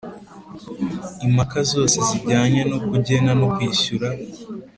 [1.25, 4.07] Impaka zose zijyanye no kugena no kwishyura